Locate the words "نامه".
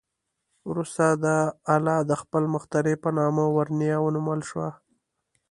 3.17-3.45